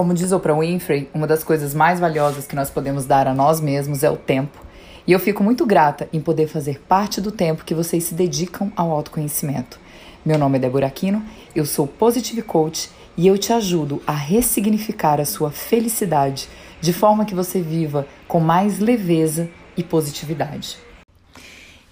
Como 0.00 0.14
diz 0.14 0.32
Oprah 0.32 0.58
Winfrey, 0.58 1.10
uma 1.12 1.26
das 1.26 1.44
coisas 1.44 1.74
mais 1.74 2.00
valiosas 2.00 2.46
que 2.46 2.56
nós 2.56 2.70
podemos 2.70 3.04
dar 3.04 3.28
a 3.28 3.34
nós 3.34 3.60
mesmos 3.60 4.02
é 4.02 4.10
o 4.10 4.16
tempo. 4.16 4.58
E 5.06 5.12
eu 5.12 5.20
fico 5.20 5.44
muito 5.44 5.66
grata 5.66 6.08
em 6.10 6.22
poder 6.22 6.48
fazer 6.48 6.80
parte 6.88 7.20
do 7.20 7.30
tempo 7.30 7.66
que 7.66 7.74
vocês 7.74 8.04
se 8.04 8.14
dedicam 8.14 8.72
ao 8.74 8.90
autoconhecimento. 8.92 9.78
Meu 10.24 10.38
nome 10.38 10.56
é 10.56 10.60
Débora 10.62 10.86
Aquino, 10.86 11.22
eu 11.54 11.66
sou 11.66 11.86
Positive 11.86 12.40
Coach 12.40 12.88
e 13.14 13.26
eu 13.26 13.36
te 13.36 13.52
ajudo 13.52 14.02
a 14.06 14.14
ressignificar 14.14 15.20
a 15.20 15.26
sua 15.26 15.50
felicidade 15.50 16.48
de 16.80 16.94
forma 16.94 17.26
que 17.26 17.34
você 17.34 17.60
viva 17.60 18.06
com 18.26 18.40
mais 18.40 18.78
leveza 18.78 19.50
e 19.76 19.84
positividade. 19.84 20.78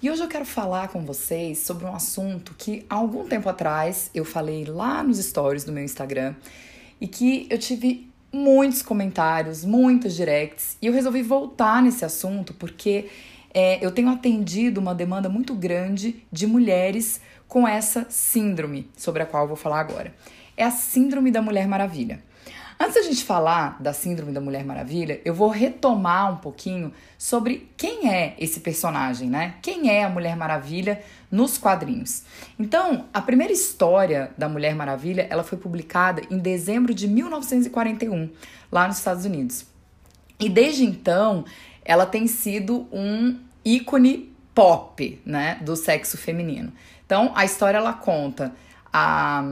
E 0.01 0.09
hoje 0.09 0.23
eu 0.23 0.27
quero 0.27 0.45
falar 0.45 0.87
com 0.87 1.05
vocês 1.05 1.59
sobre 1.59 1.85
um 1.85 1.93
assunto 1.93 2.55
que 2.57 2.83
há 2.89 2.95
algum 2.95 3.27
tempo 3.27 3.47
atrás 3.47 4.09
eu 4.15 4.25
falei 4.25 4.65
lá 4.65 5.03
nos 5.03 5.19
stories 5.19 5.63
do 5.63 5.71
meu 5.71 5.83
Instagram 5.83 6.33
e 6.99 7.07
que 7.07 7.47
eu 7.49 7.57
tive 7.57 8.09
muitos 8.31 8.81
comentários, 8.81 9.65
muitos 9.65 10.15
directs, 10.15 10.77
e 10.81 10.87
eu 10.87 10.93
resolvi 10.93 11.21
voltar 11.21 11.81
nesse 11.81 12.05
assunto 12.05 12.53
porque 12.53 13.07
é, 13.53 13.83
eu 13.83 13.91
tenho 13.91 14.09
atendido 14.09 14.79
uma 14.79 14.93
demanda 14.93 15.27
muito 15.27 15.53
grande 15.55 16.23
de 16.31 16.45
mulheres 16.45 17.19
com 17.47 17.67
essa 17.67 18.05
síndrome 18.09 18.87
sobre 18.95 19.23
a 19.23 19.25
qual 19.25 19.43
eu 19.43 19.47
vou 19.47 19.57
falar 19.57 19.79
agora. 19.79 20.13
É 20.55 20.63
a 20.63 20.71
Síndrome 20.71 21.31
da 21.31 21.41
Mulher 21.41 21.67
Maravilha. 21.67 22.21
Antes 22.81 22.95
da 22.95 23.01
gente 23.01 23.25
falar 23.25 23.75
da 23.81 23.91
Síndrome 23.91 24.31
da 24.31 24.39
Mulher 24.39 24.63
Maravilha, 24.63 25.19
eu 25.25 25.33
vou 25.33 25.49
retomar 25.49 26.31
um 26.31 26.37
pouquinho 26.37 26.93
sobre 27.17 27.69
quem 27.75 28.09
é 28.09 28.35
esse 28.39 28.61
personagem, 28.61 29.29
né? 29.29 29.55
Quem 29.61 29.89
é 29.89 30.05
a 30.05 30.09
Mulher 30.09 30.37
Maravilha 30.37 31.03
nos 31.29 31.57
quadrinhos. 31.57 32.23
Então, 32.57 33.09
a 33.13 33.21
primeira 33.21 33.51
história 33.51 34.31
da 34.37 34.47
Mulher 34.47 34.73
Maravilha, 34.75 35.27
ela 35.29 35.43
foi 35.43 35.57
publicada 35.57 36.21
em 36.31 36.37
dezembro 36.37 36.93
de 36.93 37.05
1941, 37.05 38.29
lá 38.71 38.87
nos 38.87 38.97
Estados 38.99 39.25
Unidos. 39.25 39.65
E 40.39 40.47
desde 40.47 40.85
então, 40.85 41.43
ela 41.83 42.05
tem 42.05 42.27
sido 42.27 42.87
um 42.93 43.37
ícone 43.65 44.33
pop, 44.55 45.21
né, 45.25 45.55
do 45.55 45.75
sexo 45.75 46.17
feminino. 46.17 46.71
Então, 47.05 47.33
a 47.35 47.43
história 47.43 47.77
ela 47.77 47.91
conta 47.91 48.55
a 48.93 49.43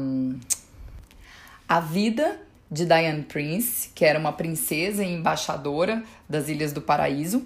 a 1.68 1.82
vida 1.82 2.40
de 2.70 2.86
Diane 2.86 3.24
Prince, 3.24 3.90
que 3.96 4.04
era 4.04 4.20
uma 4.20 4.34
princesa 4.34 5.04
e 5.04 5.14
embaixadora 5.14 6.04
das 6.30 6.50
Ilhas 6.50 6.74
do 6.74 6.82
Paraíso 6.82 7.46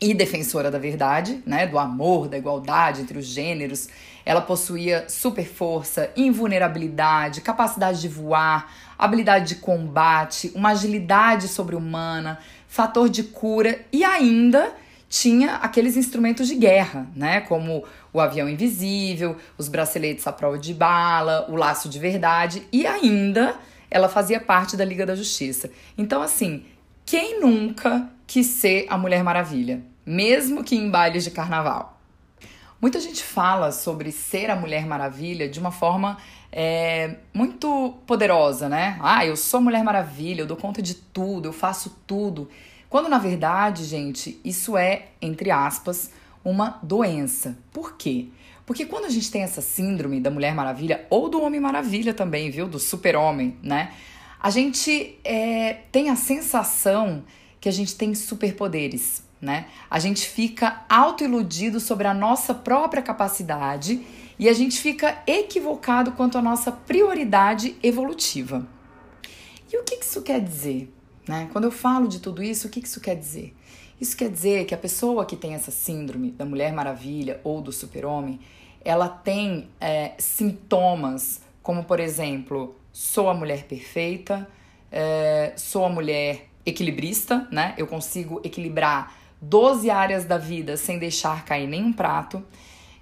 e 0.00 0.12
defensora 0.12 0.70
da 0.70 0.78
verdade, 0.78 1.42
né, 1.46 1.66
do 1.66 1.78
amor, 1.78 2.28
da 2.28 2.36
igualdade 2.36 3.00
entre 3.00 3.18
os 3.18 3.26
gêneros. 3.26 3.88
Ela 4.26 4.40
possuía 4.40 5.06
super 5.08 5.46
força, 5.46 6.10
invulnerabilidade, 6.16 7.40
capacidade 7.40 8.00
de 8.00 8.08
voar, 8.08 8.70
habilidade 8.98 9.48
de 9.48 9.54
combate, 9.56 10.52
uma 10.54 10.70
agilidade 10.70 11.48
sobre-humana, 11.48 12.38
fator 12.68 13.08
de 13.08 13.22
cura 13.22 13.80
e 13.92 14.04
ainda 14.04 14.74
tinha 15.08 15.56
aqueles 15.56 15.96
instrumentos 15.96 16.48
de 16.48 16.56
guerra, 16.56 17.06
né, 17.14 17.40
como 17.42 17.84
o 18.12 18.20
avião 18.20 18.48
invisível, 18.48 19.36
os 19.56 19.68
braceletes 19.68 20.26
à 20.26 20.32
prova 20.32 20.58
de 20.58 20.74
bala, 20.74 21.46
o 21.48 21.56
laço 21.56 21.88
de 21.88 21.98
verdade 21.98 22.62
e 22.72 22.86
ainda 22.86 23.54
ela 23.94 24.08
fazia 24.08 24.40
parte 24.40 24.76
da 24.76 24.84
Liga 24.84 25.06
da 25.06 25.14
Justiça. 25.14 25.70
Então, 25.96 26.20
assim, 26.20 26.64
quem 27.06 27.38
nunca 27.40 28.10
quis 28.26 28.48
ser 28.48 28.86
a 28.90 28.98
Mulher 28.98 29.22
Maravilha, 29.22 29.84
mesmo 30.04 30.64
que 30.64 30.74
em 30.74 30.90
bailes 30.90 31.22
de 31.22 31.30
carnaval? 31.30 32.00
Muita 32.82 32.98
gente 32.98 33.22
fala 33.22 33.70
sobre 33.70 34.10
ser 34.10 34.50
a 34.50 34.56
Mulher 34.56 34.84
Maravilha 34.84 35.48
de 35.48 35.60
uma 35.60 35.70
forma 35.70 36.18
é, 36.50 37.18
muito 37.32 37.94
poderosa, 38.04 38.68
né? 38.68 38.98
Ah, 39.00 39.24
eu 39.24 39.36
sou 39.36 39.60
Mulher 39.60 39.84
Maravilha, 39.84 40.40
eu 40.40 40.46
dou 40.46 40.56
conta 40.56 40.82
de 40.82 40.94
tudo, 40.94 41.46
eu 41.46 41.52
faço 41.52 41.96
tudo. 42.04 42.50
Quando 42.90 43.08
na 43.08 43.18
verdade, 43.18 43.84
gente, 43.84 44.40
isso 44.44 44.76
é, 44.76 45.06
entre 45.22 45.52
aspas, 45.52 46.10
uma 46.44 46.80
doença. 46.82 47.56
Por 47.72 47.96
quê? 47.96 48.26
Porque 48.66 48.86
quando 48.86 49.04
a 49.04 49.10
gente 49.10 49.30
tem 49.30 49.42
essa 49.42 49.60
síndrome 49.60 50.20
da 50.20 50.30
Mulher 50.30 50.54
Maravilha, 50.54 51.06
ou 51.10 51.28
do 51.28 51.40
Homem 51.42 51.60
Maravilha 51.60 52.14
também, 52.14 52.50
viu? 52.50 52.66
Do 52.66 52.78
Super-Homem, 52.78 53.56
né? 53.62 53.92
A 54.40 54.50
gente 54.50 55.18
é, 55.24 55.80
tem 55.90 56.10
a 56.10 56.16
sensação 56.16 57.24
que 57.60 57.68
a 57.68 57.72
gente 57.72 57.94
tem 57.94 58.14
superpoderes, 58.14 59.22
né? 59.40 59.66
A 59.90 59.98
gente 59.98 60.26
fica 60.26 60.84
autoiludido 60.88 61.80
sobre 61.80 62.06
a 62.06 62.14
nossa 62.14 62.54
própria 62.54 63.02
capacidade 63.02 64.04
e 64.38 64.48
a 64.48 64.52
gente 64.52 64.80
fica 64.80 65.22
equivocado 65.26 66.12
quanto 66.12 66.36
à 66.36 66.42
nossa 66.42 66.72
prioridade 66.72 67.76
evolutiva. 67.82 68.66
E 69.72 69.76
o 69.78 69.84
que 69.84 69.96
isso 69.96 70.22
quer 70.22 70.40
dizer? 70.40 70.92
Né? 71.26 71.48
Quando 71.52 71.64
eu 71.64 71.70
falo 71.70 72.06
de 72.06 72.20
tudo 72.20 72.42
isso, 72.42 72.66
o 72.66 72.70
que 72.70 72.80
isso 72.80 73.00
quer 73.00 73.16
dizer? 73.16 73.54
Isso 74.04 74.18
quer 74.18 74.28
dizer 74.28 74.66
que 74.66 74.74
a 74.74 74.76
pessoa 74.76 75.24
que 75.24 75.34
tem 75.34 75.54
essa 75.54 75.70
síndrome 75.70 76.30
da 76.30 76.44
Mulher 76.44 76.74
Maravilha 76.74 77.40
ou 77.42 77.62
do 77.62 77.72
Super-Homem, 77.72 78.38
ela 78.84 79.08
tem 79.08 79.70
é, 79.80 80.12
sintomas 80.18 81.40
como, 81.62 81.84
por 81.84 81.98
exemplo, 81.98 82.76
sou 82.92 83.30
a 83.30 83.34
mulher 83.34 83.64
perfeita, 83.64 84.46
é, 84.92 85.54
sou 85.56 85.86
a 85.86 85.88
mulher 85.88 86.50
equilibrista, 86.66 87.48
né? 87.50 87.72
Eu 87.78 87.86
consigo 87.86 88.42
equilibrar 88.44 89.16
12 89.40 89.88
áreas 89.88 90.26
da 90.26 90.36
vida 90.36 90.76
sem 90.76 90.98
deixar 90.98 91.46
cair 91.46 91.66
nenhum 91.66 91.90
prato. 91.90 92.44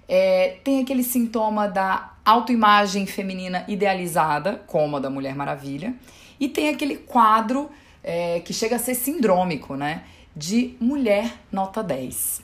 É, 0.07 0.55
tem 0.63 0.81
aquele 0.81 1.03
sintoma 1.03 1.67
da 1.67 2.13
autoimagem 2.23 3.05
feminina 3.05 3.65
idealizada, 3.67 4.63
como 4.67 4.95
a 4.95 4.99
da 5.01 5.09
Mulher 5.09 5.35
Maravilha, 5.35 5.93
e 6.39 6.47
tem 6.47 6.69
aquele 6.69 6.95
quadro 6.95 7.69
é, 8.01 8.39
que 8.39 8.53
chega 8.53 8.77
a 8.77 8.79
ser 8.79 8.95
sindrômico, 8.95 9.75
né? 9.75 10.05
De 10.35 10.75
mulher 10.79 11.39
nota 11.51 11.83
10. 11.83 12.41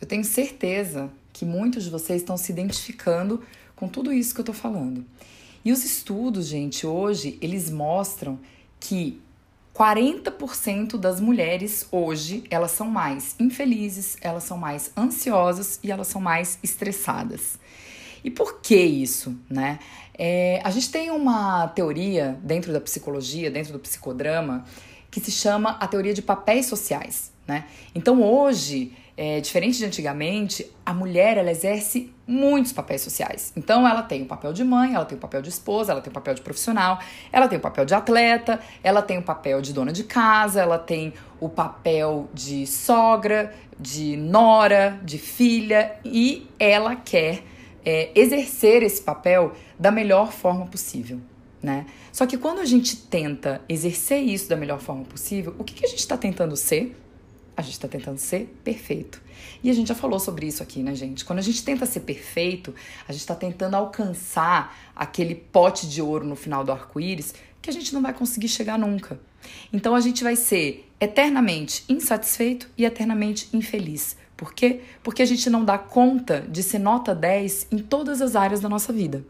Eu 0.00 0.06
tenho 0.06 0.24
certeza 0.24 1.10
que 1.32 1.44
muitos 1.44 1.84
de 1.84 1.90
vocês 1.90 2.22
estão 2.22 2.36
se 2.36 2.50
identificando 2.50 3.42
com 3.74 3.88
tudo 3.88 4.12
isso 4.12 4.34
que 4.34 4.40
eu 4.40 4.42
estou 4.42 4.54
falando. 4.54 5.04
E 5.64 5.72
os 5.72 5.84
estudos, 5.84 6.46
gente, 6.46 6.86
hoje, 6.86 7.38
eles 7.40 7.70
mostram 7.70 8.38
que 8.80 9.20
40% 9.74 10.96
das 10.96 11.20
mulheres 11.20 11.86
hoje, 11.92 12.44
elas 12.50 12.70
são 12.70 12.88
mais 12.88 13.36
infelizes, 13.38 14.16
elas 14.20 14.44
são 14.44 14.56
mais 14.56 14.90
ansiosas 14.96 15.78
e 15.82 15.90
elas 15.90 16.06
são 16.06 16.20
mais 16.20 16.58
estressadas. 16.62 17.58
E 18.24 18.30
por 18.30 18.60
que 18.60 18.76
isso, 18.76 19.36
né? 19.50 19.78
É, 20.18 20.60
a 20.64 20.70
gente 20.70 20.90
tem 20.90 21.10
uma 21.10 21.68
teoria 21.68 22.40
dentro 22.42 22.72
da 22.72 22.80
psicologia, 22.80 23.50
dentro 23.50 23.74
do 23.74 23.78
psicodrama, 23.78 24.64
que 25.16 25.20
se 25.20 25.30
chama 25.30 25.78
a 25.80 25.86
teoria 25.88 26.12
de 26.12 26.20
papéis 26.20 26.66
sociais. 26.66 27.32
Né? 27.48 27.64
Então 27.94 28.22
hoje, 28.22 28.92
é, 29.16 29.40
diferente 29.40 29.78
de 29.78 29.86
antigamente, 29.86 30.70
a 30.84 30.92
mulher 30.92 31.38
ela 31.38 31.50
exerce 31.50 32.12
muitos 32.26 32.70
papéis 32.70 33.00
sociais. 33.00 33.50
Então 33.56 33.88
ela 33.88 34.02
tem 34.02 34.20
o 34.20 34.26
papel 34.26 34.52
de 34.52 34.62
mãe, 34.62 34.94
ela 34.94 35.06
tem 35.06 35.16
o 35.16 35.20
papel 35.20 35.40
de 35.40 35.48
esposa, 35.48 35.92
ela 35.92 36.02
tem 36.02 36.10
o 36.10 36.14
papel 36.14 36.34
de 36.34 36.42
profissional, 36.42 36.98
ela 37.32 37.48
tem 37.48 37.56
o 37.56 37.62
papel 37.62 37.86
de 37.86 37.94
atleta, 37.94 38.60
ela 38.84 39.00
tem 39.00 39.16
o 39.16 39.22
papel 39.22 39.62
de 39.62 39.72
dona 39.72 39.90
de 39.90 40.04
casa, 40.04 40.60
ela 40.60 40.78
tem 40.78 41.14
o 41.40 41.48
papel 41.48 42.28
de 42.34 42.66
sogra, 42.66 43.54
de 43.80 44.18
nora, 44.18 45.00
de 45.02 45.16
filha 45.16 45.96
e 46.04 46.46
ela 46.58 46.94
quer 46.94 47.42
é, 47.86 48.10
exercer 48.14 48.82
esse 48.82 49.00
papel 49.00 49.52
da 49.78 49.90
melhor 49.90 50.30
forma 50.30 50.66
possível 50.66 51.20
né? 51.66 51.84
Só 52.12 52.24
que 52.26 52.38
quando 52.38 52.60
a 52.60 52.64
gente 52.64 52.96
tenta 52.96 53.60
exercer 53.68 54.22
isso 54.22 54.48
da 54.48 54.54
melhor 54.54 54.78
forma 54.78 55.04
possível, 55.04 55.52
o 55.58 55.64
que, 55.64 55.74
que 55.74 55.84
a 55.84 55.88
gente 55.88 55.98
está 55.98 56.16
tentando 56.16 56.56
ser? 56.56 56.96
A 57.56 57.60
gente 57.60 57.72
está 57.72 57.88
tentando 57.88 58.18
ser 58.18 58.56
perfeito. 58.62 59.20
E 59.64 59.68
a 59.68 59.72
gente 59.72 59.88
já 59.88 59.94
falou 59.94 60.20
sobre 60.20 60.46
isso 60.46 60.62
aqui, 60.62 60.80
né, 60.80 60.94
gente? 60.94 61.24
Quando 61.24 61.40
a 61.40 61.42
gente 61.42 61.64
tenta 61.64 61.84
ser 61.84 62.00
perfeito, 62.00 62.72
a 63.08 63.10
gente 63.10 63.22
está 63.22 63.34
tentando 63.34 63.74
alcançar 63.74 64.92
aquele 64.94 65.34
pote 65.34 65.88
de 65.88 66.00
ouro 66.00 66.24
no 66.24 66.36
final 66.36 66.62
do 66.62 66.70
arco-íris 66.70 67.34
que 67.60 67.68
a 67.68 67.72
gente 67.72 67.92
não 67.92 68.00
vai 68.00 68.14
conseguir 68.14 68.48
chegar 68.48 68.78
nunca. 68.78 69.18
Então 69.72 69.96
a 69.96 70.00
gente 70.00 70.22
vai 70.22 70.36
ser 70.36 70.88
eternamente 71.00 71.82
insatisfeito 71.88 72.70
e 72.78 72.84
eternamente 72.84 73.48
infeliz. 73.52 74.16
Por 74.36 74.54
quê? 74.54 74.82
Porque 75.02 75.20
a 75.20 75.26
gente 75.26 75.50
não 75.50 75.64
dá 75.64 75.76
conta 75.76 76.42
de 76.42 76.62
ser 76.62 76.78
nota 76.78 77.12
10 77.12 77.68
em 77.72 77.78
todas 77.78 78.22
as 78.22 78.36
áreas 78.36 78.60
da 78.60 78.68
nossa 78.68 78.92
vida. 78.92 79.24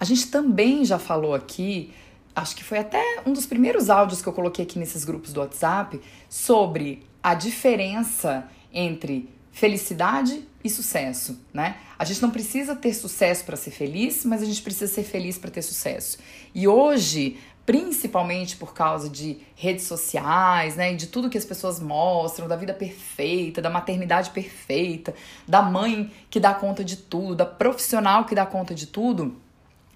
A 0.00 0.04
gente 0.06 0.28
também 0.28 0.82
já 0.82 0.98
falou 0.98 1.34
aqui, 1.34 1.92
acho 2.34 2.56
que 2.56 2.64
foi 2.64 2.78
até 2.78 3.22
um 3.26 3.34
dos 3.34 3.44
primeiros 3.44 3.90
áudios 3.90 4.22
que 4.22 4.28
eu 4.28 4.32
coloquei 4.32 4.64
aqui 4.64 4.78
nesses 4.78 5.04
grupos 5.04 5.30
do 5.30 5.40
WhatsApp, 5.40 6.00
sobre 6.26 7.06
a 7.22 7.34
diferença 7.34 8.48
entre 8.72 9.28
felicidade 9.52 10.48
e 10.64 10.70
sucesso, 10.70 11.38
né? 11.52 11.76
A 11.98 12.04
gente 12.06 12.22
não 12.22 12.30
precisa 12.30 12.74
ter 12.74 12.94
sucesso 12.94 13.44
para 13.44 13.56
ser 13.56 13.72
feliz, 13.72 14.24
mas 14.24 14.40
a 14.40 14.46
gente 14.46 14.62
precisa 14.62 14.90
ser 14.90 15.02
feliz 15.02 15.36
para 15.36 15.50
ter 15.50 15.60
sucesso. 15.60 16.16
E 16.54 16.66
hoje, 16.66 17.36
principalmente 17.66 18.56
por 18.56 18.72
causa 18.72 19.06
de 19.06 19.38
redes 19.54 19.84
sociais, 19.84 20.76
né, 20.76 20.94
de 20.94 21.08
tudo 21.08 21.28
que 21.28 21.36
as 21.36 21.44
pessoas 21.44 21.78
mostram, 21.78 22.48
da 22.48 22.56
vida 22.56 22.72
perfeita, 22.72 23.60
da 23.60 23.68
maternidade 23.68 24.30
perfeita, 24.30 25.14
da 25.46 25.60
mãe 25.60 26.10
que 26.30 26.40
dá 26.40 26.54
conta 26.54 26.82
de 26.82 26.96
tudo, 26.96 27.34
da 27.34 27.44
profissional 27.44 28.24
que 28.24 28.34
dá 28.34 28.46
conta 28.46 28.74
de 28.74 28.86
tudo, 28.86 29.36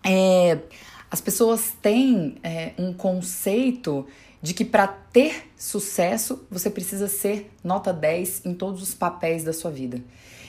é, 0.05 0.59
As 1.11 1.21
pessoas 1.21 1.73
têm 1.81 2.37
é, 2.43 2.73
um 2.79 2.93
conceito 2.93 4.07
de 4.43 4.53
que 4.53 4.65
para 4.65 4.87
ter 4.87 5.51
sucesso 5.57 6.45
você 6.51 6.69
precisa 6.69 7.09
ser 7.09 7.51
nota 7.63 7.93
10 7.93 8.45
em 8.45 8.53
todos 8.53 8.83
os 8.83 8.95
papéis 8.95 9.43
da 9.43 9.53
sua 9.53 9.71
vida. 9.71 10.03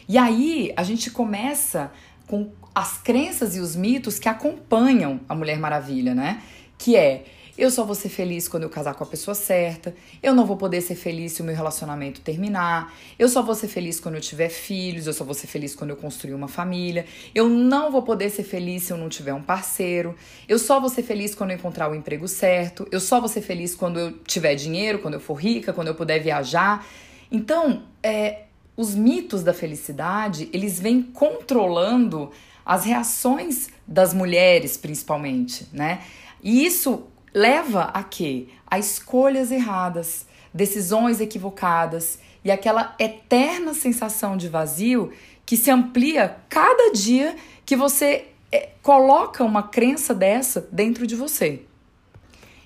E 0.07 0.17
aí 0.17 0.73
a 0.75 0.83
gente 0.83 1.09
começa 1.09 1.91
com 2.27 2.51
as 2.73 2.97
crenças 2.97 3.55
e 3.55 3.59
os 3.59 3.75
mitos 3.75 4.19
que 4.19 4.27
acompanham 4.27 5.21
a 5.29 5.33
Mulher 5.33 5.57
Maravilha, 5.57 6.13
né? 6.13 6.41
Que 6.77 6.97
é 6.97 7.25
eu 7.57 7.71
só 7.71 7.85
vou 7.85 7.95
ser 7.95 8.09
feliz 8.09 8.49
quando 8.49 8.63
eu 8.63 8.69
casar 8.69 8.93
com 8.95 9.03
a 9.03 9.07
pessoa 9.07 9.33
certa. 9.33 9.95
Eu 10.21 10.35
não 10.35 10.45
vou 10.45 10.57
poder 10.57 10.81
ser 10.81 10.95
feliz 10.95 11.31
se 11.33 11.41
o 11.41 11.45
meu 11.45 11.55
relacionamento 11.55 12.19
terminar. 12.19 12.93
Eu 13.17 13.29
só 13.29 13.41
vou 13.41 13.55
ser 13.55 13.69
feliz 13.69 13.97
quando 13.97 14.15
eu 14.15 14.21
tiver 14.21 14.49
filhos. 14.49 15.07
Eu 15.07 15.13
só 15.13 15.23
vou 15.23 15.33
ser 15.33 15.47
feliz 15.47 15.73
quando 15.73 15.91
eu 15.91 15.95
construir 15.95 16.33
uma 16.33 16.49
família. 16.49 17.05
Eu 17.33 17.47
não 17.47 17.91
vou 17.91 18.01
poder 18.01 18.29
ser 18.29 18.43
feliz 18.43 18.83
se 18.83 18.91
eu 18.91 18.97
não 18.97 19.07
tiver 19.07 19.33
um 19.33 19.41
parceiro. 19.41 20.15
Eu 20.49 20.59
só 20.59 20.81
vou 20.81 20.89
ser 20.89 21.03
feliz 21.03 21.33
quando 21.33 21.51
eu 21.51 21.55
encontrar 21.55 21.89
o 21.89 21.95
emprego 21.95 22.27
certo. 22.27 22.85
Eu 22.91 22.99
só 22.99 23.21
vou 23.21 23.29
ser 23.29 23.41
feliz 23.41 23.73
quando 23.73 23.99
eu 23.99 24.11
tiver 24.19 24.55
dinheiro, 24.55 24.99
quando 24.99 25.13
eu 25.13 25.21
for 25.21 25.35
rica, 25.35 25.71
quando 25.71 25.87
eu 25.87 25.95
puder 25.95 26.19
viajar. 26.19 26.85
Então, 27.31 27.83
é, 28.03 28.43
os 28.75 28.93
mitos 28.93 29.43
da 29.43 29.53
felicidade, 29.53 30.49
eles 30.51 30.77
vêm 30.77 31.01
controlando 31.01 32.31
as 32.65 32.83
reações 32.83 33.69
das 33.87 34.13
mulheres, 34.13 34.75
principalmente, 34.75 35.67
né? 35.71 36.01
E 36.43 36.65
isso 36.65 37.07
leva 37.35 37.83
a 37.93 38.01
quê? 38.01 38.47
A 38.65 38.79
escolhas 38.79 39.51
erradas, 39.51 40.25
decisões 40.53 41.19
equivocadas 41.19 42.17
e 42.45 42.49
aquela 42.49 42.95
eterna 42.97 43.73
sensação 43.73 44.37
de 44.37 44.47
vazio 44.47 45.11
que 45.45 45.57
se 45.57 45.69
amplia 45.69 46.37
cada 46.47 46.93
dia 46.93 47.35
que 47.65 47.75
você 47.75 48.27
é, 48.49 48.69
coloca 48.81 49.43
uma 49.43 49.63
crença 49.63 50.13
dessa 50.13 50.65
dentro 50.71 51.05
de 51.05 51.13
você. 51.13 51.63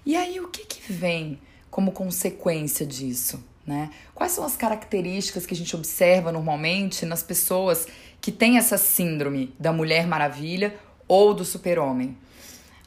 E 0.05 0.15
aí 0.15 0.39
o 0.39 0.47
que, 0.47 0.65
que 0.65 0.93
vem 0.93 1.39
como 1.71 1.91
consequência 1.91 2.85
disso? 2.85 3.43
Né? 3.65 3.89
Quais 4.13 4.33
são 4.33 4.43
as 4.43 4.55
características 4.55 5.47
que 5.47 5.53
a 5.53 5.57
gente 5.57 5.75
observa 5.75 6.31
normalmente 6.31 7.05
nas 7.05 7.23
pessoas 7.23 7.87
que 8.21 8.31
têm 8.31 8.57
essa 8.57 8.77
síndrome 8.77 9.53
da 9.59 9.73
Mulher 9.73 10.05
Maravilha 10.05 10.75
ou 11.07 11.33
do 11.33 11.43
Super-Homem? 11.43 12.15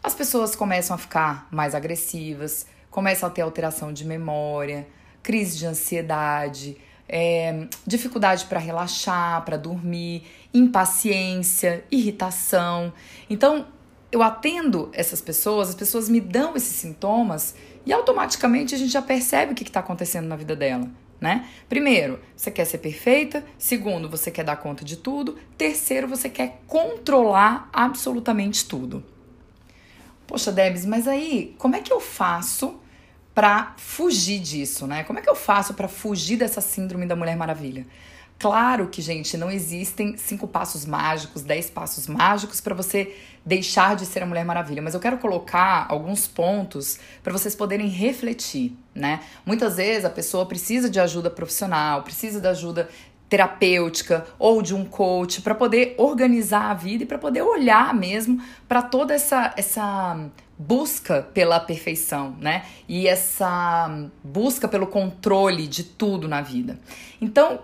As 0.03 0.17
pessoas 0.17 0.57
começam 0.57 0.97
a 0.97 0.99
ficar 0.99 1.47
mais 1.49 1.77
agressivas, 1.77 2.67
começam 2.91 3.29
a 3.29 3.31
ter 3.31 3.43
alteração 3.43 3.93
de 3.93 4.05
memória, 4.05 4.85
crise 5.23 5.57
de 5.57 5.65
ansiedade, 5.65 6.77
é, 7.09 7.69
dificuldade 7.87 8.47
para 8.47 8.59
relaxar, 8.59 9.45
para 9.45 9.57
dormir, 9.57 10.25
impaciência, 10.53 11.85
irritação. 11.89 12.93
Então, 13.31 13.69
eu 14.11 14.25
atendo 14.25 14.91
essas 14.93 15.21
pessoas, 15.21 15.69
as 15.69 15.75
pessoas 15.77 16.09
me 16.09 16.21
dão 16.21 16.57
esses 16.57 16.75
sintomas 16.75 17.55
e 17.87 17.93
automaticamente 17.93 18.75
a 18.75 18.79
gente 18.79 18.91
já 18.91 19.03
percebe 19.03 19.53
o 19.53 19.55
que 19.55 19.63
está 19.63 19.79
acontecendo 19.79 20.27
na 20.27 20.35
vida 20.35 20.57
dela. 20.57 20.91
Né? 21.21 21.49
Primeiro, 21.69 22.19
você 22.37 22.51
quer 22.51 22.65
ser 22.65 22.79
perfeita. 22.79 23.45
Segundo, 23.57 24.09
você 24.09 24.33
quer 24.33 24.43
dar 24.43 24.57
conta 24.57 24.85
de 24.85 24.97
tudo. 24.97 25.39
Terceiro, 25.57 26.09
você 26.09 26.29
quer 26.29 26.61
controlar 26.67 27.71
absolutamente 27.73 28.65
tudo. 28.65 29.12
Poxa, 30.33 30.51
Debs, 30.51 30.87
mas 30.87 31.07
aí 31.07 31.55
como 31.59 31.77
é 31.77 31.83
que 31.83 31.93
eu 31.93 32.01
faço 32.01 32.81
para 33.35 33.75
fugir 33.77 34.41
disso, 34.41 34.87
né? 34.87 35.05
Como 35.05 35.19
é 35.19 35.23
que 35.23 35.29
eu 35.29 35.35
faço 35.35 35.75
para 35.75 35.89
fugir 35.89 36.39
dessa 36.39 36.63
síndrome 36.63 37.05
da 37.05 37.15
Mulher 37.15 37.37
Maravilha? 37.37 37.87
Claro 38.39 38.89
que, 38.89 39.03
gente, 39.03 39.37
não 39.37 39.51
existem 39.51 40.17
cinco 40.17 40.49
passos 40.49 40.87
mágicos, 40.87 41.43
dez 41.43 41.69
passos 41.69 42.07
mágicos 42.07 42.63
para 42.63 42.75
você 42.75 43.15
deixar 43.45 43.95
de 43.95 44.07
ser 44.07 44.23
a 44.23 44.27
Mulher 44.27 44.47
Maravilha, 44.47 44.81
mas 44.81 44.95
eu 44.95 45.01
quero 45.01 45.19
colocar 45.19 45.85
alguns 45.91 46.27
pontos 46.27 46.99
para 47.23 47.31
vocês 47.31 47.55
poderem 47.55 47.89
refletir, 47.89 48.75
né? 48.95 49.21
Muitas 49.45 49.77
vezes 49.77 50.07
a 50.07 50.11
pessoa 50.11 50.47
precisa 50.47 50.89
de 50.89 50.99
ajuda 50.99 51.29
profissional, 51.29 52.05
precisa 52.05 52.41
de 52.41 52.49
ajuda 52.49 52.89
terapêutica 53.33 54.27
ou 54.39 54.61
de 54.61 54.75
um 54.75 54.85
coach 54.85 55.41
para 55.41 55.55
poder 55.55 55.95
organizar 55.97 56.71
a 56.71 56.75
vida 56.75 57.05
e 57.05 57.07
para 57.07 57.17
poder 57.17 57.41
olhar 57.41 57.95
mesmo 57.95 58.43
para 58.69 58.83
toda 58.83 59.15
essa 59.15 59.55
essa 59.57 60.29
busca 60.59 61.23
pela 61.33 61.59
perfeição, 61.59 62.37
né? 62.39 62.67
E 62.87 63.09
essa 63.09 64.07
busca 64.23 64.69
pelo 64.69 64.87
controle 64.87 65.67
de 65.67 65.83
tudo 65.83 66.29
na 66.29 66.43
vida. 66.43 66.79
Então, 67.23 67.61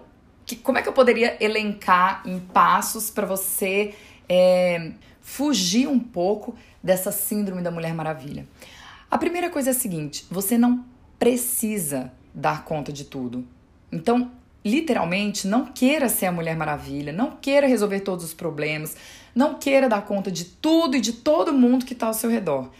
que, 0.47 0.56
como 0.56 0.79
é 0.79 0.82
que 0.82 0.88
eu 0.88 0.93
poderia 0.94 1.37
elencar 1.38 2.23
em 2.25 2.41
passos 2.41 3.11
para 3.11 3.26
você 3.26 3.94
é, 4.26 4.93
fugir 5.21 5.87
um 5.87 6.00
pouco 6.00 6.56
dessa 6.82 7.12
síndrome 7.12 7.61
da 7.61 7.71
Mulher 7.71 7.93
Maravilha? 7.93 8.49
A 9.11 9.19
primeira 9.19 9.50
coisa 9.50 9.69
é 9.69 9.73
a 9.73 9.75
seguinte: 9.75 10.25
você 10.31 10.56
não 10.56 10.82
precisa 11.19 12.11
dar 12.35 12.64
conta 12.64 12.91
de 12.91 13.05
tudo. 13.05 13.47
Então, 13.93 14.32
literalmente, 14.69 15.47
não 15.47 15.67
queira 15.67 16.09
ser 16.09 16.26
a 16.26 16.32
Mulher 16.32 16.56
Maravilha, 16.56 17.12
não 17.12 17.32
queira 17.32 17.67
resolver 17.67 18.00
todos 18.00 18.25
os 18.25 18.35
problemas, 18.35 18.97
não 19.35 19.55
queira 19.55 19.88
dar 19.88 20.03
conta 20.03 20.31
de 20.31 20.44
tudo 20.44 20.97
e 20.97 21.00
de 21.00 21.12
todo 21.12 21.53
mundo 21.53 21.85
que 21.85 21.93
está 21.93 22.06
ao 22.06 22.15
seu 22.15 22.31
redor. 22.31 22.70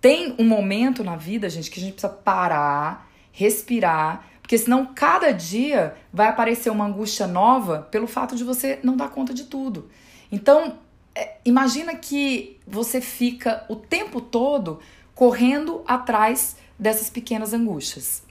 Tem 0.00 0.34
um 0.38 0.44
momento 0.44 1.04
na 1.04 1.16
vida, 1.16 1.48
gente, 1.48 1.70
que 1.70 1.78
a 1.78 1.82
gente 1.82 1.92
precisa 1.92 2.12
parar, 2.12 3.10
respirar, 3.32 4.26
porque 4.40 4.56
senão 4.56 4.86
cada 4.94 5.32
dia 5.32 5.96
vai 6.12 6.28
aparecer 6.28 6.70
uma 6.70 6.86
angústia 6.86 7.26
nova 7.26 7.88
pelo 7.90 8.06
fato 8.06 8.36
de 8.36 8.44
você 8.44 8.78
não 8.82 8.96
dar 8.96 9.10
conta 9.10 9.34
de 9.34 9.44
tudo. 9.44 9.90
Então, 10.30 10.78
é, 11.14 11.36
imagina 11.44 11.94
que 11.94 12.58
você 12.66 13.00
fica 13.00 13.64
o 13.68 13.76
tempo 13.76 14.20
todo 14.20 14.80
correndo 15.14 15.82
atrás 15.86 16.56
dessas 16.78 17.10
pequenas 17.10 17.52
angústias. 17.52 18.22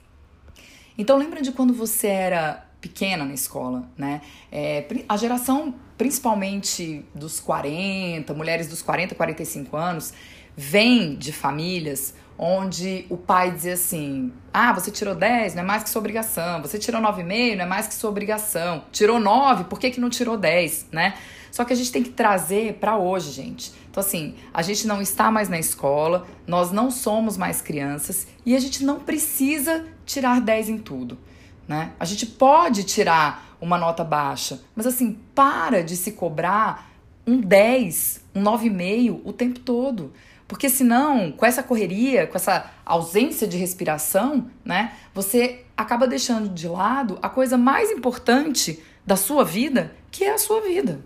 Então 0.97 1.17
lembra 1.17 1.41
de 1.41 1.51
quando 1.51 1.73
você 1.73 2.07
era 2.07 2.64
pequena 2.85 3.25
na 3.25 3.33
escola, 3.33 3.89
né? 3.97 4.21
É, 4.51 4.85
a 5.09 5.17
geração, 5.17 5.73
principalmente 5.97 7.03
dos 7.15 7.39
40, 7.39 8.31
mulheres 8.35 8.67
dos 8.67 8.83
40, 8.83 9.15
45 9.15 9.75
anos, 9.75 10.13
vem 10.55 11.15
de 11.15 11.33
famílias 11.33 12.13
onde 12.37 13.07
o 13.09 13.17
pai 13.17 13.51
dizia 13.51 13.73
assim: 13.73 14.31
ah, 14.53 14.71
você 14.71 14.91
tirou 14.91 15.15
10, 15.15 15.55
não 15.55 15.63
é 15.63 15.65
mais 15.65 15.81
que 15.81 15.89
sua 15.89 15.99
obrigação. 15.99 16.61
Você 16.61 16.77
tirou 16.77 17.01
9,5, 17.01 17.55
não 17.55 17.63
é 17.63 17.67
mais 17.67 17.87
que 17.87 17.95
sua 17.95 18.11
obrigação. 18.11 18.83
Tirou 18.91 19.19
9, 19.19 19.63
por 19.63 19.79
que, 19.79 19.89
que 19.89 19.99
não 19.99 20.11
tirou 20.11 20.37
10, 20.37 20.87
né? 20.91 21.15
Só 21.51 21.65
que 21.65 21.73
a 21.73 21.75
gente 21.75 21.91
tem 21.91 22.03
que 22.03 22.11
trazer 22.11 22.73
para 22.73 22.97
hoje, 22.97 23.31
gente. 23.31 23.73
Então, 23.89 24.01
assim, 24.01 24.35
a 24.53 24.61
gente 24.61 24.85
não 24.85 25.01
está 25.01 25.31
mais 25.31 25.49
na 25.49 25.57
escola, 25.57 26.27
nós 26.45 26.71
não 26.71 26.91
somos 26.91 27.35
mais 27.35 27.61
crianças 27.61 28.27
e 28.45 28.55
a 28.55 28.59
gente 28.59 28.83
não 28.83 28.99
precisa 28.99 29.85
tirar 30.05 30.39
10 30.39 30.69
em 30.69 30.77
tudo 30.77 31.17
né? 31.67 31.93
A 31.99 32.05
gente 32.05 32.25
pode 32.25 32.83
tirar 32.83 33.55
uma 33.59 33.77
nota 33.77 34.03
baixa, 34.03 34.61
mas 34.75 34.85
assim, 34.85 35.19
para 35.33 35.83
de 35.83 35.95
se 35.95 36.11
cobrar 36.11 36.91
um 37.25 37.39
10, 37.39 38.23
um 38.35 38.43
9,5 38.43 39.21
o 39.23 39.33
tempo 39.33 39.59
todo. 39.59 40.13
Porque 40.47 40.69
senão, 40.69 41.31
com 41.31 41.45
essa 41.45 41.63
correria, 41.63 42.27
com 42.27 42.35
essa 42.35 42.69
ausência 42.85 43.47
de 43.47 43.57
respiração, 43.57 44.49
né, 44.63 44.93
você 45.13 45.65
acaba 45.75 46.07
deixando 46.07 46.49
de 46.49 46.67
lado 46.67 47.17
a 47.21 47.29
coisa 47.29 47.57
mais 47.57 47.89
importante 47.89 48.81
da 49.05 49.15
sua 49.15 49.43
vida, 49.43 49.95
que 50.11 50.23
é 50.23 50.33
a 50.33 50.37
sua 50.37 50.61
vida. 50.61 51.03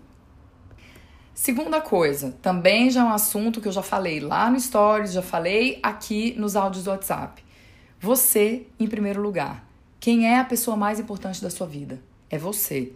Segunda 1.32 1.80
coisa, 1.80 2.36
também 2.42 2.90
já 2.90 3.00
é 3.00 3.04
um 3.04 3.12
assunto 3.14 3.62
que 3.62 3.68
eu 3.68 3.72
já 3.72 3.82
falei 3.82 4.20
lá 4.20 4.50
no 4.50 4.60
Stories, 4.60 5.12
já 5.12 5.22
falei 5.22 5.80
aqui 5.82 6.34
nos 6.36 6.54
áudios 6.54 6.84
do 6.84 6.90
WhatsApp. 6.90 7.42
Você 7.98 8.66
em 8.78 8.86
primeiro 8.86 9.22
lugar. 9.22 9.69
Quem 10.00 10.26
é 10.26 10.38
a 10.38 10.44
pessoa 10.44 10.76
mais 10.76 10.98
importante 10.98 11.42
da 11.42 11.50
sua 11.50 11.66
vida? 11.66 12.00
É 12.30 12.38
você. 12.38 12.92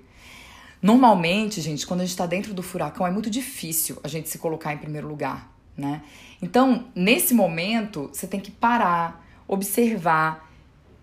Normalmente, 0.81 1.61
gente, 1.61 1.87
quando 1.87 2.01
a 2.01 2.05
gente 2.05 2.13
está 2.13 2.25
dentro 2.25 2.55
do 2.55 2.63
furacão, 2.63 3.07
é 3.07 3.11
muito 3.11 3.29
difícil 3.29 3.99
a 4.03 4.09
gente 4.09 4.29
se 4.29 4.39
colocar 4.39 4.73
em 4.73 4.79
primeiro 4.79 5.07
lugar, 5.07 5.53
né? 5.77 6.03
Então, 6.41 6.87
nesse 6.95 7.35
momento, 7.35 8.11
você 8.13 8.27
tem 8.27 8.41
que 8.41 8.51
parar, 8.51 9.25
observar, 9.47 10.51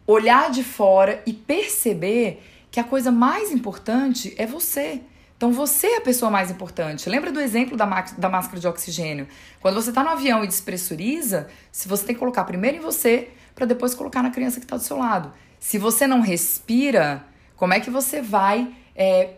olhar 0.07 0.49
de 0.49 0.63
fora 0.63 1.21
e 1.25 1.33
perceber 1.33 2.43
que 2.71 2.79
a 2.79 2.83
coisa 2.83 3.11
mais 3.11 3.51
importante 3.51 4.33
é 4.37 4.45
você. 4.45 5.01
Então 5.37 5.51
você 5.51 5.87
é 5.87 5.97
a 5.97 6.01
pessoa 6.01 6.29
mais 6.29 6.51
importante. 6.51 7.09
Lembra 7.09 7.31
do 7.31 7.39
exemplo 7.39 7.75
da, 7.75 7.85
da 8.17 8.29
máscara 8.29 8.59
de 8.59 8.67
oxigênio? 8.67 9.27
Quando 9.59 9.75
você 9.75 9.89
está 9.89 10.03
no 10.03 10.11
avião 10.11 10.43
e 10.43 10.47
despressuriza, 10.47 11.49
se 11.71 11.87
você 11.87 12.05
tem 12.05 12.15
que 12.15 12.19
colocar 12.19 12.43
primeiro 12.43 12.77
em 12.77 12.79
você 12.79 13.29
para 13.55 13.65
depois 13.65 13.95
colocar 13.95 14.21
na 14.21 14.29
criança 14.29 14.59
que 14.59 14.65
está 14.65 14.77
do 14.77 14.83
seu 14.83 14.97
lado. 14.97 15.33
Se 15.61 15.77
você 15.77 16.07
não 16.07 16.21
respira, 16.21 17.23
como 17.55 17.71
é 17.71 17.79
que 17.79 17.91
você 17.91 18.19
vai 18.19 18.75
é, 18.95 19.35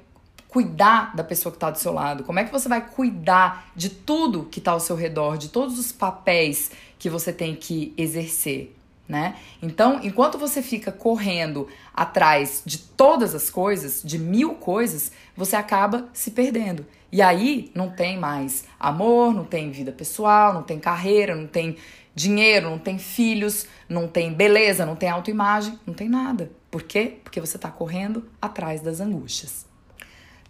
cuidar 0.47 1.13
da 1.13 1.23
pessoa 1.23 1.51
que 1.51 1.57
está 1.57 1.69
do 1.69 1.77
seu 1.77 1.91
lado? 1.91 2.23
Como 2.23 2.39
é 2.39 2.45
que 2.45 2.51
você 2.51 2.69
vai 2.69 2.79
cuidar 2.79 3.69
de 3.75 3.89
tudo 3.89 4.45
que 4.45 4.59
está 4.59 4.71
ao 4.71 4.79
seu 4.79 4.95
redor, 4.95 5.37
de 5.37 5.49
todos 5.49 5.77
os 5.77 5.91
papéis 5.91 6.71
que 6.97 7.09
você 7.09 7.33
tem 7.33 7.53
que 7.53 7.93
exercer? 7.97 8.73
né? 9.07 9.35
Então, 9.61 9.99
enquanto 10.01 10.37
você 10.37 10.61
fica 10.61 10.89
correndo 10.89 11.67
atrás 11.93 12.63
de 12.65 12.77
todas 12.77 13.35
as 13.35 13.49
coisas, 13.49 14.01
de 14.01 14.17
mil 14.17 14.55
coisas, 14.55 15.11
você 15.35 15.57
acaba 15.57 16.07
se 16.13 16.31
perdendo. 16.31 16.85
E 17.11 17.21
aí 17.21 17.69
não 17.75 17.89
tem 17.89 18.17
mais 18.17 18.63
amor, 18.79 19.33
não 19.33 19.43
tem 19.43 19.69
vida 19.69 19.91
pessoal, 19.91 20.53
não 20.53 20.63
tem 20.63 20.79
carreira, 20.79 21.35
não 21.35 21.47
tem 21.47 21.75
dinheiro, 22.15 22.69
não 22.69 22.79
tem 22.79 22.97
filhos, 22.97 23.65
não 23.89 24.07
tem 24.07 24.33
beleza, 24.33 24.85
não 24.85 24.95
tem 24.95 25.09
autoimagem, 25.09 25.79
não 25.85 25.93
tem 25.93 26.07
nada. 26.07 26.51
Por 26.69 26.83
quê? 26.83 27.19
Porque 27.23 27.39
você 27.39 27.57
está 27.57 27.69
correndo 27.69 28.29
atrás 28.41 28.81
das 28.81 28.99
angústias. 28.99 29.65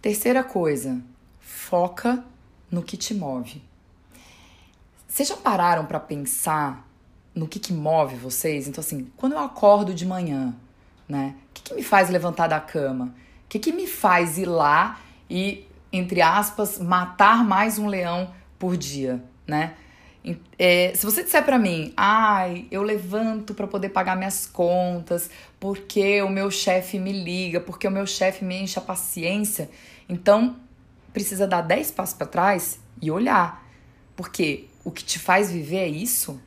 Terceira 0.00 0.44
coisa, 0.44 1.00
foca 1.40 2.24
no 2.70 2.82
que 2.82 2.96
te 2.96 3.14
move. 3.14 3.62
Vocês 5.08 5.28
já 5.28 5.36
pararam 5.36 5.86
para 5.86 6.00
pensar 6.00 6.86
no 7.34 7.48
que, 7.48 7.58
que 7.58 7.72
move 7.72 8.16
vocês? 8.16 8.68
Então, 8.68 8.82
assim, 8.82 9.10
quando 9.16 9.32
eu 9.32 9.38
acordo 9.38 9.94
de 9.94 10.04
manhã, 10.04 10.54
né? 11.08 11.36
O 11.50 11.54
que, 11.54 11.62
que 11.62 11.74
me 11.74 11.82
faz 11.82 12.10
levantar 12.10 12.48
da 12.48 12.60
cama? 12.60 13.14
O 13.44 13.48
que, 13.48 13.58
que 13.58 13.72
me 13.72 13.86
faz 13.86 14.38
ir 14.38 14.46
lá 14.46 15.00
e, 15.28 15.66
entre 15.92 16.20
aspas, 16.20 16.78
matar 16.78 17.44
mais 17.44 17.78
um 17.78 17.86
leão 17.86 18.32
por 18.58 18.76
dia, 18.76 19.22
né? 19.46 19.74
É, 20.58 20.92
se 20.94 21.04
você 21.04 21.22
disser 21.22 21.44
para 21.44 21.58
mim, 21.58 21.92
ai, 21.96 22.66
eu 22.70 22.82
levanto 22.82 23.52
para 23.52 23.66
poder 23.66 23.90
pagar 23.90 24.16
minhas 24.16 24.46
contas, 24.46 25.30
porque 25.60 26.22
o 26.22 26.30
meu 26.30 26.50
chefe 26.50 26.98
me 26.98 27.12
liga, 27.12 27.60
porque 27.60 27.86
o 27.86 27.90
meu 27.90 28.06
chefe 28.06 28.44
me 28.44 28.62
enche 28.62 28.78
a 28.78 28.82
paciência, 28.82 29.68
então 30.08 30.56
precisa 31.12 31.46
dar 31.46 31.60
10 31.60 31.90
passos 31.90 32.14
para 32.16 32.26
trás 32.26 32.80
e 33.02 33.10
olhar. 33.10 33.62
Porque 34.16 34.66
o 34.82 34.90
que 34.90 35.04
te 35.04 35.18
faz 35.18 35.50
viver 35.50 35.78
é 35.78 35.88
isso? 35.88 36.40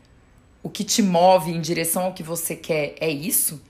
o 0.67 0.69
que 0.69 0.83
te 0.83 1.01
move 1.01 1.49
em 1.49 1.61
direção 1.61 2.03
ao 2.03 2.13
que 2.13 2.21
você 2.21 2.53
quer 2.53 2.95
é 2.99 3.09
isso? 3.09 3.61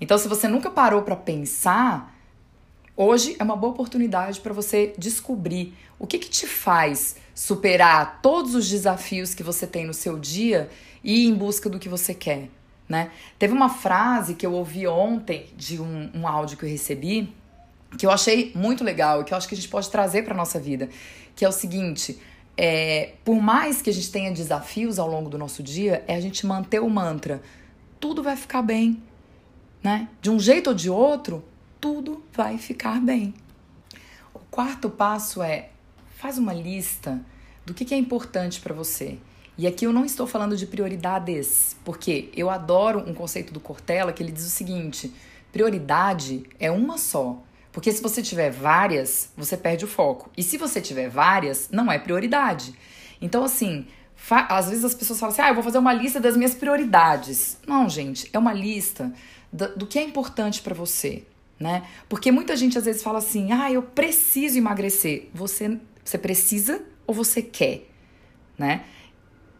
Então, 0.00 0.16
se 0.16 0.26
você 0.28 0.48
nunca 0.48 0.70
parou 0.70 1.02
para 1.02 1.14
pensar, 1.14 2.17
hoje 2.98 3.36
é 3.38 3.42
uma 3.42 3.56
boa 3.56 3.72
oportunidade 3.72 4.40
para 4.40 4.52
você 4.52 4.92
descobrir 4.98 5.74
o 5.98 6.06
que, 6.06 6.18
que 6.18 6.28
te 6.28 6.46
faz 6.46 7.16
superar 7.34 8.20
todos 8.20 8.54
os 8.54 8.68
desafios 8.68 9.32
que 9.32 9.42
você 9.42 9.66
tem 9.66 9.86
no 9.86 9.94
seu 9.94 10.18
dia 10.18 10.68
e 11.02 11.24
ir 11.24 11.28
em 11.28 11.34
busca 11.34 11.70
do 11.70 11.78
que 11.78 11.88
você 11.88 12.12
quer. 12.12 12.50
Né? 12.88 13.10
Teve 13.38 13.54
uma 13.54 13.68
frase 13.68 14.34
que 14.34 14.44
eu 14.44 14.52
ouvi 14.52 14.86
ontem 14.86 15.46
de 15.56 15.80
um, 15.80 16.10
um 16.12 16.26
áudio 16.26 16.58
que 16.58 16.64
eu 16.64 16.68
recebi 16.68 17.32
que 17.96 18.04
eu 18.04 18.10
achei 18.10 18.52
muito 18.54 18.84
legal 18.84 19.20
e 19.20 19.24
que 19.24 19.32
eu 19.32 19.38
acho 19.38 19.48
que 19.48 19.54
a 19.54 19.56
gente 19.56 19.68
pode 19.68 19.88
trazer 19.88 20.22
para 20.22 20.34
nossa 20.34 20.60
vida, 20.60 20.88
que 21.34 21.44
é 21.44 21.48
o 21.48 21.52
seguinte: 21.52 22.18
é, 22.56 23.12
por 23.24 23.40
mais 23.40 23.80
que 23.80 23.88
a 23.88 23.92
gente 23.92 24.10
tenha 24.10 24.30
desafios 24.32 24.98
ao 24.98 25.08
longo 25.08 25.30
do 25.30 25.38
nosso 25.38 25.62
dia, 25.62 26.04
é 26.06 26.14
a 26.14 26.20
gente 26.20 26.46
manter 26.46 26.80
o 26.80 26.90
mantra: 26.90 27.40
tudo 27.98 28.22
vai 28.22 28.36
ficar 28.36 28.62
bem. 28.62 29.02
Né? 29.82 30.08
De 30.20 30.28
um 30.28 30.40
jeito 30.40 30.70
ou 30.70 30.74
de 30.74 30.90
outro, 30.90 31.44
tudo 31.80 32.22
vai 32.32 32.58
ficar 32.58 33.00
bem. 33.00 33.34
O 34.34 34.38
quarto 34.50 34.90
passo 34.90 35.42
é 35.42 35.70
faz 36.16 36.38
uma 36.38 36.52
lista 36.52 37.20
do 37.64 37.74
que, 37.74 37.94
é 37.94 37.96
importante 37.96 38.60
para 38.60 38.74
você. 38.74 39.18
E 39.56 39.66
aqui 39.66 39.84
eu 39.84 39.92
não 39.92 40.04
estou 40.04 40.26
falando 40.26 40.56
de 40.56 40.66
prioridades, 40.66 41.76
porque 41.84 42.30
eu 42.34 42.48
adoro 42.48 43.00
um 43.06 43.14
conceito 43.14 43.52
do 43.52 43.60
Cortella 43.60 44.12
que 44.12 44.22
ele 44.22 44.32
diz 44.32 44.46
o 44.46 44.50
seguinte: 44.50 45.12
prioridade 45.52 46.44
é 46.58 46.70
uma 46.70 46.98
só. 46.98 47.42
Porque 47.72 47.92
se 47.92 48.02
você 48.02 48.22
tiver 48.22 48.50
várias, 48.50 49.30
você 49.36 49.56
perde 49.56 49.84
o 49.84 49.88
foco. 49.88 50.30
E 50.36 50.42
se 50.42 50.56
você 50.56 50.80
tiver 50.80 51.08
várias, 51.08 51.68
não 51.70 51.92
é 51.92 51.98
prioridade. 51.98 52.74
Então, 53.20 53.44
assim, 53.44 53.86
às 54.30 54.68
vezes 54.68 54.84
as 54.84 54.94
pessoas 54.94 55.20
falam 55.20 55.32
assim: 55.32 55.42
ah, 55.42 55.48
eu 55.48 55.54
vou 55.54 55.62
fazer 55.62 55.78
uma 55.78 55.92
lista 55.92 56.18
das 56.18 56.36
minhas 56.36 56.54
prioridades. 56.54 57.58
Não, 57.66 57.88
gente, 57.88 58.28
é 58.32 58.38
uma 58.38 58.52
lista 58.52 59.12
do, 59.52 59.76
do 59.76 59.86
que 59.86 59.98
é 59.98 60.02
importante 60.02 60.62
para 60.62 60.74
você, 60.74 61.24
né? 61.58 61.86
Porque 62.08 62.30
muita 62.30 62.56
gente 62.56 62.78
às 62.78 62.84
vezes 62.84 63.02
fala 63.02 63.18
assim: 63.18 63.52
ah, 63.52 63.70
eu 63.70 63.82
preciso 63.82 64.58
emagrecer. 64.58 65.28
Você, 65.34 65.78
você 66.04 66.18
precisa 66.18 66.84
ou 67.06 67.14
você 67.14 67.42
quer, 67.42 67.88
né? 68.56 68.84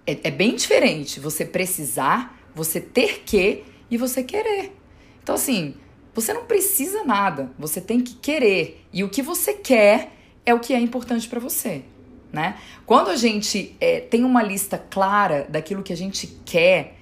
É, 0.06 0.28
é 0.28 0.30
bem 0.30 0.54
diferente 0.54 1.20
você 1.20 1.44
precisar, 1.44 2.38
você 2.54 2.80
ter 2.80 3.22
que 3.24 3.64
e 3.90 3.96
você 3.96 4.22
querer. 4.22 4.76
Então, 5.22 5.34
assim, 5.34 5.74
você 6.14 6.32
não 6.32 6.44
precisa 6.44 7.04
nada, 7.04 7.52
você 7.58 7.80
tem 7.80 8.00
que 8.00 8.14
querer. 8.14 8.84
E 8.92 9.04
o 9.04 9.08
que 9.08 9.22
você 9.22 9.54
quer 9.54 10.12
é 10.44 10.54
o 10.54 10.60
que 10.60 10.72
é 10.72 10.80
importante 10.80 11.28
para 11.28 11.40
você. 11.40 11.84
Né? 12.32 12.58
Quando 12.84 13.08
a 13.08 13.16
gente 13.16 13.76
é, 13.80 14.00
tem 14.00 14.24
uma 14.24 14.42
lista 14.42 14.78
clara 14.78 15.46
daquilo 15.48 15.82
que 15.82 15.92
a 15.92 15.96
gente 15.96 16.26
quer, 16.44 16.96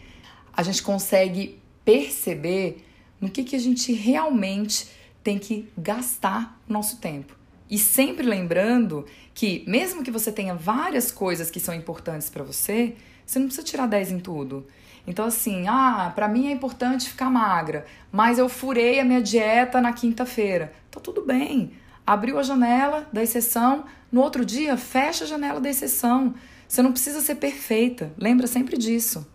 a 0.53 0.63
gente 0.63 0.83
consegue 0.83 1.61
perceber 1.85 2.86
no 3.21 3.29
que, 3.29 3.45
que 3.45 3.57
a 3.57 3.61
gente 3.61 3.93
realmente 3.93 4.89
tem 5.23 5.39
que 5.39 5.69
gastar 5.77 6.61
nosso 6.69 6.99
tempo. 6.99 7.37
E 7.69 7.79
sempre 7.79 8.25
lembrando 8.25 9.05
que, 9.35 9.65
mesmo 9.67 10.05
que 10.05 10.11
você 10.11 10.31
tenha 10.31 10.55
várias 10.55 11.11
coisas 11.11 11.51
que 11.51 11.59
são 11.59 11.75
importantes 11.75 12.31
para 12.31 12.45
você, 12.45 12.95
você 13.27 13.39
não 13.39 13.47
precisa 13.47 13.67
tirar 13.67 13.87
10 13.87 14.13
em 14.13 14.19
tudo. 14.21 14.67
Então, 15.05 15.25
assim, 15.25 15.67
ah, 15.69 16.13
para 16.15 16.29
mim 16.29 16.47
é 16.49 16.53
importante 16.53 17.09
ficar 17.09 17.29
magra, 17.29 17.85
mas 18.11 18.39
eu 18.39 18.49
furei 18.49 19.01
a 19.01 19.05
minha 19.05 19.21
dieta 19.21 19.81
na 19.81 19.93
quinta-feira. 19.93 20.73
Tá 20.91 21.01
tudo 21.01 21.23
bem. 21.23 21.73
Abriu 22.07 22.39
a 22.39 22.43
janela 22.43 23.09
da 23.13 23.23
exceção, 23.23 23.85
no 24.13 24.21
outro 24.21 24.45
dia 24.45 24.77
fecha 24.77 25.25
a 25.25 25.27
janela 25.27 25.61
da 25.61 25.69
exceção. 25.69 26.35
Você 26.69 26.83
não 26.83 26.93
precisa 26.93 27.21
ser 27.21 27.35
perfeita, 27.35 28.13
lembra 28.17 28.47
sempre 28.47 28.77
disso. 28.77 29.27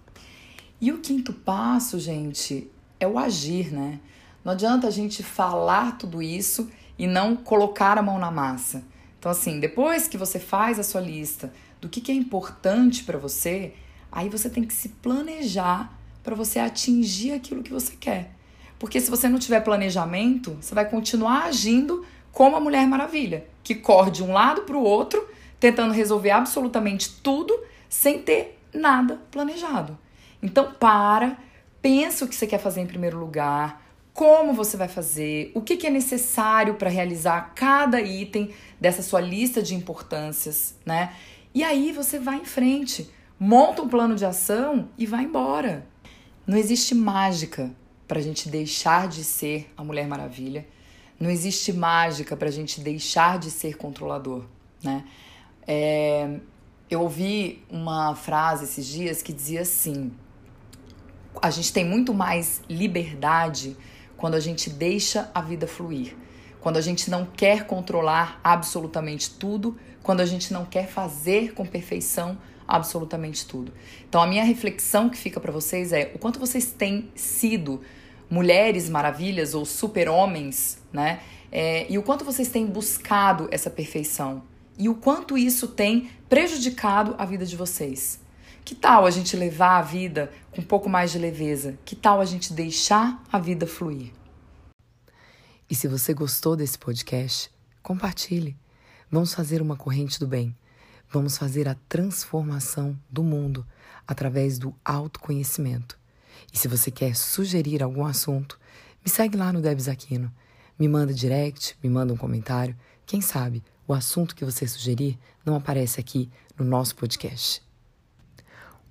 E 0.80 0.92
o 0.92 1.00
quinto 1.00 1.34
passo, 1.34 2.00
gente, 2.00 2.71
é 3.04 3.08
o 3.08 3.20
agir, 3.20 3.72
né? 3.72 4.00
Não 4.44 4.54
adianta 4.54 4.88
a 4.88 4.92
gente 4.92 5.22
falar 5.24 5.98
tudo 5.98 6.22
isso 6.22 6.70
e 6.98 7.08
não 7.08 7.36
colocar 7.36 7.98
a 7.98 8.02
mão 8.02 8.18
na 8.18 8.32
massa. 8.32 8.84
Então, 9.20 9.32
assim, 9.32 9.60
depois 9.60 10.08
que 10.08 10.18
você 10.18 10.40
faz 10.40 10.80
a 10.80 10.84
sua 10.84 11.02
lista 11.02 11.54
do 11.80 11.90
que, 11.90 12.02
que 12.02 12.12
é 12.12 12.16
importante 12.16 13.04
para 13.04 13.18
você, 13.18 13.74
Aí 14.12 14.28
você 14.28 14.50
tem 14.50 14.64
que 14.64 14.74
se 14.74 14.90
planejar 14.90 15.98
para 16.22 16.36
você 16.36 16.60
atingir 16.60 17.32
aquilo 17.32 17.64
que 17.64 17.72
você 17.72 17.96
quer. 17.96 18.36
Porque 18.78 19.00
se 19.00 19.10
você 19.10 19.30
não 19.30 19.40
tiver 19.40 19.62
planejamento, 19.62 20.58
você 20.60 20.76
vai 20.76 20.90
continuar 20.90 21.46
agindo 21.46 22.06
como 22.32 22.56
a 22.56 22.60
Mulher 22.60 22.86
Maravilha, 22.88 23.46
que 23.64 23.76
corre 23.76 24.12
de 24.12 24.24
um 24.24 24.34
lado 24.34 24.64
para 24.64 24.76
o 24.76 24.84
outro, 24.84 25.26
tentando 25.60 25.94
resolver 25.94 26.32
absolutamente 26.32 27.22
tudo 27.22 27.58
sem 27.88 28.20
ter 28.20 28.60
nada 28.74 29.20
planejado. 29.32 29.98
Então, 30.42 30.74
para, 30.74 31.38
pensa 31.82 32.26
o 32.26 32.28
que 32.28 32.36
você 32.36 32.48
quer 32.48 32.60
fazer 32.60 32.82
em 32.82 32.88
primeiro 32.88 33.18
lugar, 33.18 33.86
como 34.14 34.54
você 34.54 34.76
vai 34.76 34.88
fazer, 34.88 35.52
o 35.56 35.62
que, 35.62 35.78
que 35.78 35.88
é 35.88 35.90
necessário 35.90 36.76
para 36.76 36.90
realizar 36.90 37.54
cada 37.56 38.02
item 38.02 38.52
dessa 38.80 39.02
sua 39.02 39.22
lista 39.22 39.62
de 39.62 39.74
importâncias, 39.74 40.76
né? 40.86 41.14
E 41.54 41.64
aí 41.64 41.92
você 41.92 42.20
vai 42.20 42.38
em 42.38 42.46
frente 42.46 43.10
monta 43.44 43.82
um 43.82 43.90
plano 43.90 44.14
de 44.14 44.24
ação 44.24 44.90
e 44.96 45.08
vai 45.08 45.24
embora. 45.24 45.84
Não 46.46 46.56
existe 46.56 46.94
mágica 46.94 47.72
para 48.08 48.20
a 48.20 48.22
gente 48.22 48.48
deixar 48.48 49.08
de 49.08 49.24
ser 49.24 49.74
a 49.76 49.84
Mulher 49.84 50.08
Maravilha. 50.08 50.68
Não 51.20 51.28
existe 51.28 51.74
mágica 51.74 52.38
para 52.38 52.50
a 52.50 52.52
gente 52.52 52.80
deixar 52.82 53.40
de 53.40 53.50
ser 53.50 53.78
controlador, 53.78 54.46
né? 54.84 55.04
É, 55.68 56.40
eu 56.88 57.02
ouvi 57.02 57.64
uma 57.68 58.14
frase 58.14 58.66
esses 58.66 58.86
dias 58.86 59.24
que 59.24 59.34
dizia 59.34 59.62
assim: 59.62 60.12
a 61.42 61.50
gente 61.50 61.72
tem 61.72 61.86
muito 61.86 62.14
mais 62.14 62.62
liberdade 62.70 63.78
quando 64.18 64.36
a 64.36 64.40
gente 64.40 64.70
deixa 64.70 65.30
a 65.34 65.42
vida 65.42 65.68
fluir, 65.68 66.16
quando 66.60 66.78
a 66.78 66.82
gente 66.82 67.10
não 67.10 67.26
quer 67.26 67.66
controlar 67.66 68.40
absolutamente 68.44 69.32
tudo, 69.32 69.78
quando 70.04 70.22
a 70.22 70.26
gente 70.26 70.54
não 70.54 70.66
quer 70.66 70.88
fazer 70.88 71.54
com 71.54 71.66
perfeição 71.66 72.38
absolutamente 72.68 73.46
tudo. 73.46 73.74
Então 74.08 74.22
a 74.22 74.28
minha 74.28 74.44
reflexão 74.44 75.10
que 75.10 75.18
fica 75.18 75.40
para 75.40 75.52
vocês 75.52 75.92
é 75.92 76.12
o 76.16 76.20
quanto 76.20 76.40
vocês 76.40 76.72
têm 76.72 77.12
sido 77.16 77.82
mulheres 78.30 78.90
maravilhas 78.90 79.54
ou 79.54 79.66
super-homens, 79.66 80.82
né? 80.94 81.20
É, 81.52 81.86
e 81.92 81.98
o 81.98 82.04
quanto 82.04 82.24
vocês 82.24 82.48
têm 82.48 82.66
buscado 82.66 83.50
essa 83.52 83.70
perfeição 83.70 84.44
e 84.80 84.88
o 84.88 84.96
quanto 84.96 85.38
isso 85.38 85.68
tem 85.68 86.10
prejudicado 86.30 87.14
a 87.18 87.26
vida 87.26 87.46
de 87.46 87.58
vocês. 87.58 88.22
Que 88.64 88.76
tal 88.76 89.06
a 89.06 89.12
gente 89.12 89.36
levar 89.36 89.80
a 89.80 89.82
vida 89.82 90.32
com 90.52 90.62
um 90.62 90.66
pouco 90.66 90.90
mais 90.90 91.12
de 91.12 91.20
leveza? 91.20 91.78
Que 91.84 91.96
tal 91.96 92.22
a 92.22 92.26
gente 92.26 92.54
deixar 92.54 93.22
a 93.32 93.40
vida 93.40 93.66
fluir? 93.66 94.12
E 95.70 95.76
se 95.76 95.88
você 95.88 96.14
gostou 96.14 96.56
desse 96.56 96.78
podcast, 96.78 97.50
compartilhe. 97.82 98.56
Vamos 99.10 99.34
fazer 99.34 99.62
uma 99.62 99.76
corrente 99.76 100.20
do 100.20 100.28
bem. 100.28 100.56
Vamos 101.10 101.38
fazer 101.38 101.68
a 101.68 101.76
transformação 101.90 102.98
do 103.10 103.24
mundo 103.24 103.66
através 104.08 104.58
do 104.58 104.76
autoconhecimento. 104.86 106.00
E 106.54 106.58
se 106.58 106.68
você 106.68 106.90
quer 106.92 107.16
sugerir 107.16 107.84
algum 107.84 108.06
assunto, 108.06 108.60
me 109.04 109.10
segue 109.10 109.36
lá 109.36 109.52
no 109.52 109.62
Debs 109.62 109.88
Aquino. 109.88 110.32
Me 110.78 110.88
manda 110.88 111.14
direct, 111.14 111.78
me 111.84 111.90
manda 111.90 112.14
um 112.14 112.18
comentário. 112.18 112.76
Quem 113.06 113.20
sabe 113.20 113.64
o 113.88 113.94
assunto 113.94 114.36
que 114.36 114.46
você 114.46 114.68
sugerir 114.68 115.18
não 115.46 115.56
aparece 115.56 116.00
aqui 116.00 116.30
no 116.58 116.64
nosso 116.64 116.96
podcast. 116.96 117.62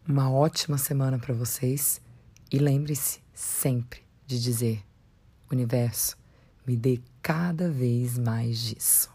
Uma 0.09 0.30
ótima 0.30 0.78
semana 0.78 1.19
para 1.19 1.35
vocês 1.35 2.00
E 2.50 2.59
lembre-se 2.59 3.21
sempre 3.35 4.02
de 4.26 4.40
dizer: 4.40 4.85
Universo, 5.50 6.16
me 6.66 6.76
dê 6.76 7.00
cada 7.23 7.71
vez 7.71 8.19
mais 8.19 8.59
disso. 8.59 9.11